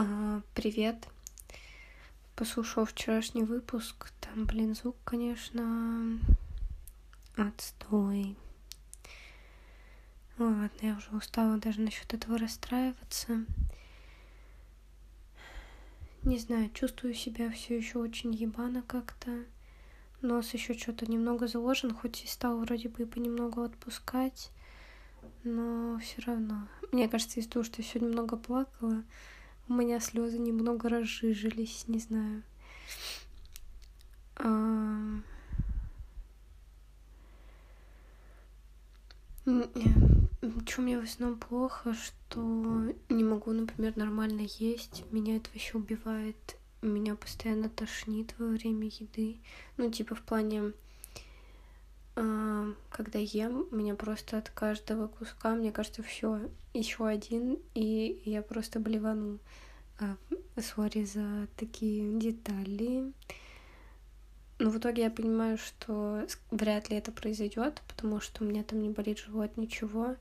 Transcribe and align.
А, 0.00 0.42
привет. 0.54 1.08
Послушал 2.36 2.84
вчерашний 2.84 3.42
выпуск. 3.42 4.12
Там, 4.20 4.44
блин, 4.44 4.76
звук, 4.76 4.94
конечно, 5.02 6.20
отстой. 7.36 8.36
Ладно, 10.38 10.70
я 10.82 10.96
уже 10.96 11.10
устала 11.10 11.56
даже 11.56 11.80
насчет 11.80 12.14
этого 12.14 12.38
расстраиваться. 12.38 13.44
Не 16.22 16.38
знаю, 16.38 16.70
чувствую 16.70 17.12
себя 17.12 17.50
все 17.50 17.76
еще 17.76 17.98
очень 17.98 18.32
ебано 18.32 18.82
как-то. 18.82 19.46
Нос 20.22 20.54
еще 20.54 20.74
что-то 20.74 21.10
немного 21.10 21.48
заложен, 21.48 21.92
хоть 21.92 22.22
и 22.22 22.28
стал 22.28 22.58
вроде 22.60 22.88
бы 22.88 23.04
понемногу 23.04 23.62
отпускать, 23.62 24.52
но 25.42 25.98
все 25.98 26.22
равно. 26.22 26.68
Мне 26.92 27.08
кажется, 27.08 27.40
из-за 27.40 27.50
того, 27.50 27.64
что 27.64 27.82
я 27.82 27.88
сегодня 27.88 28.10
много 28.10 28.36
плакала, 28.36 29.02
у 29.68 29.74
меня 29.74 30.00
слезы 30.00 30.38
немного 30.38 30.88
разжижились, 30.88 31.84
не 31.88 31.98
знаю. 31.98 32.42
А... 34.36 35.20
Чем 40.66 40.84
мне 40.84 40.98
в 40.98 41.04
основном 41.04 41.38
плохо, 41.38 41.94
что 41.94 42.92
не 43.08 43.24
могу, 43.24 43.52
например, 43.52 43.96
нормально 43.96 44.42
есть. 44.58 45.04
Меня 45.10 45.36
это 45.36 45.50
вообще 45.52 45.76
убивает. 45.78 46.56
Меня 46.82 47.16
постоянно 47.16 47.68
тошнит 47.68 48.34
во 48.38 48.46
время 48.46 48.86
еды. 48.86 49.38
Ну, 49.76 49.90
типа 49.90 50.14
в 50.14 50.22
плане, 50.22 50.72
э, 52.16 52.74
когда 52.90 53.18
ем, 53.18 53.66
меня 53.70 53.94
просто 53.94 54.38
от 54.38 54.50
каждого 54.50 55.08
куска, 55.08 55.54
мне 55.54 55.72
кажется, 55.72 56.02
все, 56.02 56.40
еще 56.74 57.06
один, 57.06 57.58
и 57.74 58.22
я 58.24 58.42
просто 58.42 58.80
блевану. 58.80 59.38
Сори 60.60 61.04
за 61.04 61.48
такие 61.56 62.18
детали. 62.18 63.12
Но 64.58 64.70
в 64.70 64.78
итоге 64.78 65.02
я 65.02 65.10
понимаю, 65.10 65.56
что 65.56 66.26
вряд 66.50 66.90
ли 66.90 66.96
это 66.96 67.12
произойдет, 67.12 67.80
потому 67.86 68.20
что 68.20 68.42
у 68.42 68.46
меня 68.46 68.64
там 68.64 68.82
не 68.82 68.88
болит 68.88 69.18
живот, 69.18 69.56
ничего. 69.56 70.16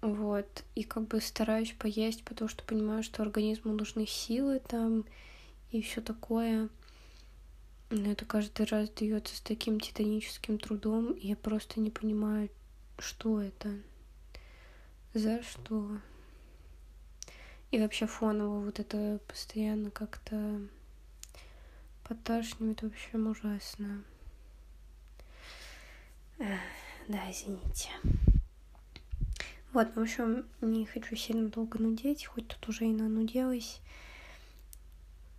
Вот. 0.00 0.64
И 0.74 0.84
как 0.84 1.06
бы 1.08 1.20
стараюсь 1.20 1.74
поесть, 1.78 2.24
потому 2.24 2.48
что 2.48 2.64
понимаю, 2.64 3.02
что 3.02 3.22
организму 3.22 3.72
нужны 3.72 4.06
силы 4.06 4.60
там 4.60 5.04
и 5.70 5.82
все 5.82 6.00
такое. 6.00 6.70
Но 7.90 8.12
это 8.12 8.24
каждый 8.24 8.66
раз 8.66 8.88
дается 8.88 9.36
с 9.36 9.40
таким 9.40 9.80
титаническим 9.80 10.58
трудом, 10.58 11.12
и 11.12 11.28
я 11.28 11.36
просто 11.36 11.80
не 11.80 11.90
понимаю, 11.90 12.48
что 12.98 13.40
это. 13.40 13.68
За 15.12 15.42
что? 15.42 15.98
И 17.70 17.78
вообще 17.78 18.06
фоново 18.06 18.64
вот 18.64 18.80
это 18.80 19.20
постоянно 19.28 19.90
как-то 19.90 20.60
поташнивает, 22.04 22.82
вообще 22.82 23.16
ужасно. 23.16 24.02
Да, 26.38 27.30
извините. 27.30 27.90
Вот, 29.72 29.94
ну, 29.94 30.02
в 30.02 30.04
общем, 30.04 30.46
не 30.60 30.84
хочу 30.84 31.14
сильно 31.14 31.48
долго 31.48 31.78
нудеть, 31.78 32.26
хоть 32.26 32.48
тут 32.48 32.68
уже 32.68 32.86
и 32.86 32.92
нануделась. 32.92 33.80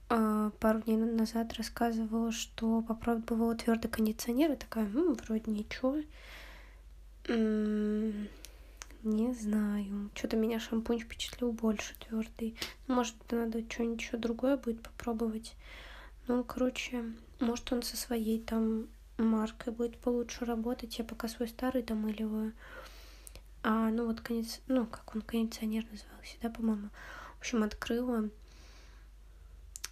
А, 0.08 0.52
пару 0.60 0.82
дней 0.82 0.96
назад 0.96 1.54
рассказывала, 1.54 2.32
что 2.32 2.82
попробовала 2.82 3.56
твердый 3.56 3.92
кондиционер, 3.92 4.54
и 4.54 4.56
такая, 4.56 4.86
ну, 4.86 5.16
вроде 5.16 5.52
ничего. 5.52 5.98
Не 9.04 9.34
знаю. 9.34 10.12
Что-то 10.14 10.38
меня 10.38 10.60
шампунь 10.60 11.00
впечатлил 11.00 11.52
больше 11.52 11.96
твердый. 12.00 12.56
Может, 12.88 13.16
надо 13.32 13.64
что-нибудь 13.68 14.02
еще 14.02 14.18
другое 14.18 14.58
будет 14.58 14.84
попробовать. 14.84 15.56
Ну, 16.28 16.44
короче, 16.44 17.06
может, 17.40 17.72
он 17.74 17.82
со 17.82 17.98
своей 17.98 18.40
там 18.40 18.88
маркой 19.18 19.74
будет 19.74 19.98
получше 19.98 20.46
работать. 20.46 21.00
Я 21.00 21.06
пока 21.06 21.28
свой 21.28 21.48
старый 21.48 21.82
домыливаю. 21.82 22.54
А, 23.64 23.90
ну 23.90 24.06
вот 24.06 24.22
конец, 24.22 24.60
ну, 24.68 24.86
как 24.86 25.16
он, 25.16 25.22
кондиционер 25.22 25.84
назывался, 25.92 26.38
да, 26.42 26.50
по-моему. 26.50 26.90
В 27.38 27.40
общем, 27.40 27.64
открыла. 27.64 28.30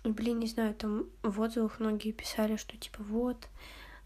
И, 0.03 0.09
блин, 0.09 0.39
не 0.39 0.47
знаю, 0.47 0.75
там 0.75 1.05
в 1.23 1.41
отзывах 1.41 1.79
многие 1.79 2.11
писали, 2.11 2.57
что 2.57 2.77
типа 2.77 3.03
вот, 3.03 3.47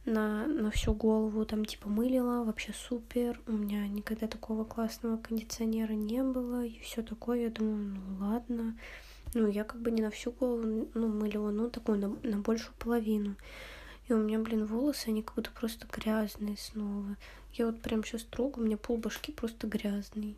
на, 0.06 0.48
на 0.48 0.72
всю 0.72 0.94
голову 0.94 1.46
там 1.46 1.66
типа 1.66 1.90
мылила, 1.90 2.44
вообще 2.44 2.74
супер. 2.74 3.40
У 3.48 3.54
меня 3.54 3.88
никогда 3.88 4.28
такого 4.28 4.64
классного 4.66 5.18
кондиционера 5.18 5.94
не 5.94 6.24
было 6.24 6.66
и 6.66 6.80
все 6.80 7.02
такое. 7.02 7.44
Я 7.44 7.50
думаю, 7.50 7.96
ну 7.96 8.26
ладно. 8.26 8.78
Ну, 9.34 9.48
я 9.48 9.64
как 9.64 9.82
бы 9.82 9.90
не 9.90 10.02
на 10.02 10.12
всю 10.12 10.32
голову, 10.32 10.88
ну, 10.94 11.08
мылила, 11.08 11.50
ну, 11.50 11.70
такую, 11.70 11.98
на, 11.98 12.10
на 12.22 12.38
большую 12.40 12.76
половину. 12.78 13.36
И 14.08 14.14
у 14.14 14.18
меня, 14.18 14.38
блин, 14.38 14.66
волосы, 14.66 15.08
они 15.08 15.24
как 15.24 15.36
будто 15.36 15.50
просто 15.52 15.88
грязные 15.92 16.58
снова. 16.58 17.16
Я 17.54 17.68
вот 17.68 17.82
прям 17.82 18.04
сейчас 18.04 18.24
трогаю, 18.24 18.64
у 18.64 18.68
меня 18.68 18.78
пол 18.78 18.98
башки 18.98 19.32
просто 19.32 19.68
грязный. 19.68 20.38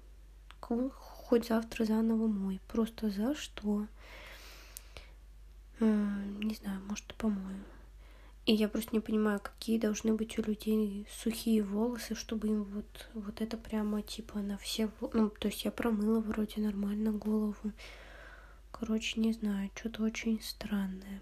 Хоть 0.62 1.48
завтра 1.48 1.86
заново 1.86 2.28
мой. 2.28 2.62
Просто 2.68 3.09
за 3.09 3.36
что? 3.36 3.86
Не 5.80 6.56
знаю, 6.56 6.81
может, 6.88 7.14
помою. 7.16 7.64
И 8.45 8.53
я 8.53 8.69
просто 8.69 8.91
не 8.94 9.00
понимаю, 9.00 9.39
какие 9.39 9.79
должны 9.79 10.13
быть 10.13 10.38
у 10.38 10.44
людей 10.44 11.07
сухие 11.09 11.63
волосы, 11.63 12.13
чтобы 12.13 12.47
им 12.47 12.63
вот, 12.63 13.09
вот 13.16 13.41
это 13.41 13.57
прямо 13.57 14.03
типа 14.03 14.39
на 14.39 14.57
все... 14.59 14.91
Ну, 15.13 15.29
то 15.29 15.47
есть 15.47 15.66
я 15.66 15.72
промыла 15.72 16.19
вроде 16.19 16.61
нормально 16.61 17.11
голову. 17.11 17.72
Короче, 18.72 19.19
не 19.19 19.33
знаю, 19.33 19.72
что-то 19.73 20.03
очень 20.03 20.39
странное. 20.44 21.22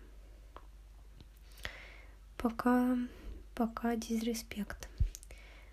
Пока, 2.35 2.97
пока 3.55 3.95
дизреспект. 3.95 4.89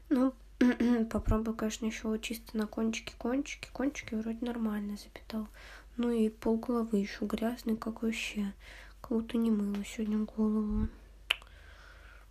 Ну, 0.08 0.32
попробую, 1.10 1.56
конечно, 1.56 1.86
еще 1.86 2.16
чисто 2.22 2.56
на 2.56 2.68
кончики, 2.68 3.12
кончики. 3.18 3.68
Кончики 3.72 4.14
вроде 4.14 4.46
нормально 4.46 4.96
запитал. 4.96 5.48
Ну 5.96 6.12
и 6.12 6.28
пол 6.28 6.58
головы 6.58 6.98
еще 6.98 7.24
грязный, 7.24 7.76
как 7.76 8.02
вообще. 8.02 8.52
Как 9.00 9.10
будто 9.10 9.36
не 9.36 9.50
мыла 9.50 9.84
сегодня 9.84 10.18
голову. 10.18 10.88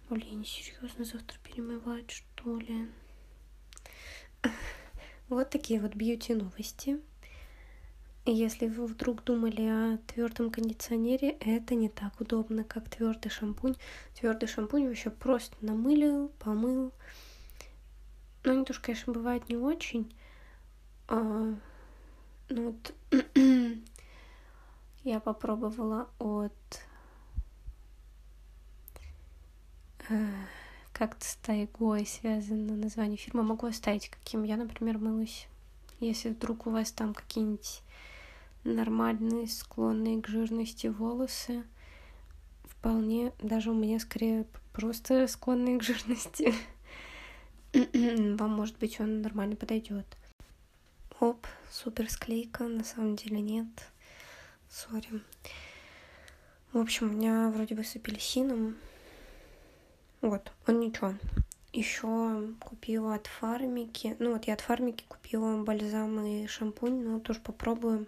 Блин, 0.10 0.44
серьезно, 0.44 1.06
завтра 1.06 1.38
перемывать, 1.44 2.10
что 2.10 2.58
ли? 2.58 2.90
Вот 5.30 5.52
такие 5.52 5.80
вот 5.80 5.94
бьюти 5.94 6.34
новости. 6.34 7.00
Если 8.26 8.68
вы 8.68 8.88
вдруг 8.88 9.24
думали 9.24 9.62
о 9.62 9.98
твердом 10.08 10.50
кондиционере, 10.50 11.38
это 11.40 11.76
не 11.76 11.90
так 11.90 12.20
удобно, 12.20 12.64
как 12.64 12.90
твердый 12.90 13.30
шампунь. 13.30 13.76
Твердый 14.16 14.50
шампунь 14.50 14.88
вообще 14.88 15.12
просто 15.12 15.56
намылил, 15.62 16.30
помыл. 16.40 16.92
Ну, 18.44 18.52
они 18.52 18.66
тоже, 18.66 18.82
конечно, 18.82 19.14
бывает 19.14 19.48
не 19.48 19.58
очень. 19.58 20.12
А, 21.08 21.56
ну 22.50 22.72
вот 22.72 22.96
я 25.04 25.20
попробовала 25.20 26.10
от 26.18 26.89
как-то 31.00 31.26
с 31.26 31.36
тайгой 31.38 32.06
связано 32.06 32.76
название 32.76 33.16
фирмы. 33.16 33.42
Могу 33.42 33.68
оставить, 33.68 34.10
каким 34.10 34.44
я, 34.44 34.58
например, 34.58 34.98
мылась. 34.98 35.48
Если 36.02 36.28
вдруг 36.28 36.68
у 36.68 36.72
вас 36.72 36.92
там 36.92 37.14
какие-нибудь 37.14 37.82
нормальные, 38.66 39.48
склонные 39.48 40.22
к 40.22 40.28
жирности 40.28 40.88
волосы, 40.88 41.64
вполне, 42.66 43.32
даже 43.42 43.72
у 43.72 43.74
меня 43.74 43.98
скорее 44.02 44.46
просто 44.74 45.26
склонные 45.30 45.80
к 45.80 45.84
жирности, 45.84 46.54
вам, 48.38 48.52
может 48.52 48.78
быть, 48.78 49.00
он 49.00 49.22
нормально 49.22 49.56
подойдет. 49.56 50.06
Оп, 51.22 51.48
супер 51.72 52.10
склейка, 52.10 52.66
на 52.66 52.84
самом 52.84 53.16
деле 53.16 53.40
нет. 53.40 53.70
Сори. 54.70 55.22
В 56.74 56.78
общем, 56.78 57.10
у 57.10 57.14
меня 57.14 57.50
вроде 57.50 57.74
бы 57.74 57.86
с 57.86 57.96
апельсином, 57.96 58.76
вот, 60.22 60.52
он 60.68 60.80
ничего. 60.80 61.14
Еще 61.72 62.54
купила 62.60 63.16
от 63.16 63.28
фармики. 63.28 64.16
Ну 64.20 64.34
вот 64.34 64.46
я 64.46 64.56
от 64.56 64.62
фармики 64.62 65.04
купила 65.08 65.64
бальзам 65.64 66.20
и 66.26 66.48
шампунь, 66.48 67.04
но 67.04 67.20
тоже 67.20 67.40
попробую. 67.40 68.08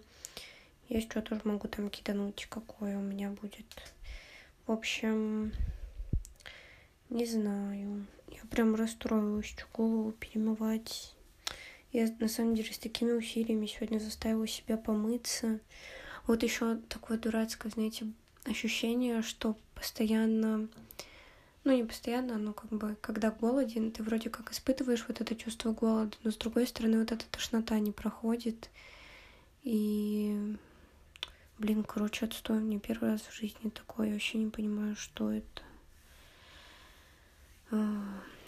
Есть 0.88 1.10
что 1.10 1.22
тоже 1.22 1.40
могу 1.44 1.68
там 1.68 1.88
кидануть, 1.88 2.46
какое 2.50 2.98
у 2.98 3.00
меня 3.00 3.30
будет. 3.30 3.66
В 4.66 4.72
общем, 4.72 5.52
не 7.08 7.24
знаю. 7.24 8.06
Я 8.28 8.40
прям 8.50 8.74
расстроилась, 8.74 9.46
что 9.46 9.64
голову 9.72 10.12
перемывать. 10.12 11.14
Я 11.92 12.08
на 12.18 12.28
самом 12.28 12.54
деле 12.54 12.72
с 12.72 12.78
такими 12.78 13.12
усилиями 13.12 13.66
сегодня 13.66 13.98
заставила 13.98 14.46
себя 14.46 14.76
помыться. 14.76 15.60
Вот 16.26 16.42
еще 16.42 16.76
такое 16.88 17.16
дурацкое, 17.16 17.72
знаете, 17.72 18.06
ощущение, 18.44 19.22
что 19.22 19.56
постоянно 19.74 20.68
ну, 21.64 21.76
не 21.76 21.84
постоянно, 21.84 22.38
но 22.38 22.52
как 22.52 22.70
бы, 22.70 22.96
когда 23.00 23.30
голоден, 23.30 23.92
ты 23.92 24.02
вроде 24.02 24.30
как 24.30 24.52
испытываешь 24.52 25.04
вот 25.06 25.20
это 25.20 25.34
чувство 25.36 25.72
голода, 25.72 26.16
но 26.24 26.30
с 26.30 26.36
другой 26.36 26.66
стороны 26.66 26.98
вот 26.98 27.12
эта 27.12 27.24
тошнота 27.30 27.78
не 27.78 27.92
проходит. 27.92 28.70
И 29.62 30.56
Блин, 31.62 31.84
короче, 31.84 32.26
отстой. 32.26 32.58
Мне 32.58 32.80
первый 32.80 33.10
раз 33.10 33.20
в 33.20 33.32
жизни 33.32 33.70
такое. 33.70 34.08
Я 34.08 34.12
вообще 34.14 34.38
не 34.38 34.50
понимаю, 34.50 34.96
что 34.96 35.30
это. 35.30 35.62
А, 37.70 38.02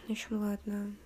в 0.09 0.11
общем, 0.11 0.41
ладно. 0.41 0.97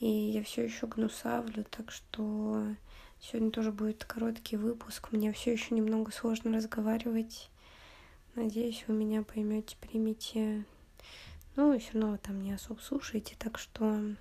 И 0.00 0.08
я 0.08 0.42
все 0.42 0.64
еще 0.64 0.88
гнусавлю, 0.88 1.64
так 1.70 1.92
что 1.92 2.74
сегодня 3.20 3.52
тоже 3.52 3.70
будет 3.70 4.04
короткий 4.04 4.56
выпуск. 4.56 5.12
Мне 5.12 5.32
все 5.32 5.52
еще 5.52 5.72
немного 5.72 6.10
сложно 6.10 6.52
разговаривать. 6.52 7.48
Надеюсь, 8.34 8.82
вы 8.88 8.94
меня 8.94 9.22
поймете, 9.22 9.76
примите. 9.80 10.64
Ну, 11.60 11.78
все 11.78 11.92
равно 11.92 12.16
там 12.16 12.42
не 12.42 12.54
особо 12.54 12.80
слушаете, 12.80 13.36
так 13.38 13.58
что... 13.58 14.16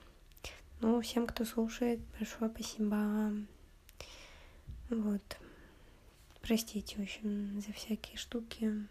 Ну, 0.81 1.00
всем, 1.00 1.25
кто 1.25 1.45
слушает, 1.45 2.01
большое 2.19 2.51
спасибо. 2.51 3.33
Вот. 4.89 5.38
Простите, 6.41 6.97
в 6.97 7.00
общем, 7.00 7.62
за 7.62 7.71
всякие 7.71 8.18
штуки. 8.18 8.86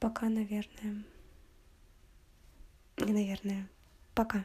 Пока, 0.00 0.28
наверное. 0.28 1.04
Наверное. 2.96 3.68
Пока. 4.16 4.44